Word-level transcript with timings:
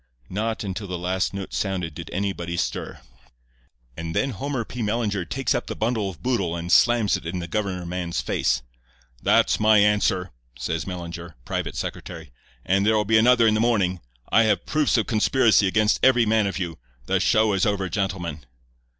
Not 0.31 0.63
until 0.63 0.87
the 0.87 0.97
last 0.97 1.31
note 1.31 1.53
sounded 1.53 1.93
did 1.93 2.09
anybody 2.09 2.57
stir. 2.57 3.01
And 3.95 4.15
then 4.15 4.31
Homer 4.31 4.65
P. 4.65 4.81
Mellinger 4.81 5.25
takes 5.29 5.53
up 5.53 5.67
the 5.67 5.75
bundle 5.75 6.09
of 6.09 6.23
boodle 6.23 6.55
and 6.55 6.71
slams 6.71 7.17
it 7.17 7.25
in 7.27 7.37
the 7.37 7.47
governor 7.47 7.85
man's 7.85 8.19
face. 8.19 8.63
"'That's 9.21 9.59
my 9.59 9.77
answer,' 9.77 10.31
says 10.57 10.87
Mellinger, 10.87 11.35
private 11.45 11.75
secretary, 11.75 12.31
'and 12.65 12.83
there'll 12.83 13.05
be 13.05 13.19
another 13.19 13.45
in 13.45 13.53
the 13.53 13.59
morning. 13.59 14.01
I 14.31 14.41
have 14.45 14.65
proofs 14.65 14.97
of 14.97 15.05
conspiracy 15.05 15.67
against 15.67 15.99
every 16.03 16.25
man 16.25 16.47
of 16.47 16.57
you. 16.57 16.79
The 17.05 17.19
show 17.19 17.53
is 17.53 17.67
over, 17.67 17.87
gentlemen. 17.87 18.43